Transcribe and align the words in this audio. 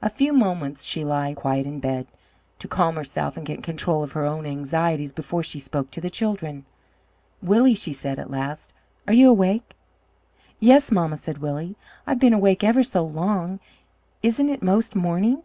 A 0.00 0.08
few 0.08 0.32
moments 0.32 0.84
she 0.84 1.04
lay 1.04 1.34
quiet 1.34 1.66
in 1.66 1.80
bed, 1.80 2.06
to 2.60 2.66
calm 2.66 2.96
herself 2.96 3.36
and 3.36 3.44
get 3.44 3.62
control 3.62 4.02
of 4.02 4.12
her 4.12 4.24
own 4.24 4.46
anxieties 4.46 5.12
before 5.12 5.42
she 5.42 5.58
spoke 5.58 5.90
to 5.90 6.00
the 6.00 6.08
children. 6.08 6.64
"Willie," 7.42 7.74
she 7.74 7.92
said 7.92 8.18
at 8.18 8.30
last, 8.30 8.72
"are 9.06 9.12
you 9.12 9.28
awake?" 9.28 9.76
"Yes, 10.60 10.90
mamma," 10.90 11.18
said 11.18 11.42
Willie; 11.42 11.76
"I've 12.06 12.18
been 12.20 12.32
awake 12.32 12.64
ever 12.64 12.82
so 12.82 13.04
long; 13.04 13.60
isn't 14.22 14.48
it 14.48 14.62
most 14.62 14.96
morning?" 14.96 15.42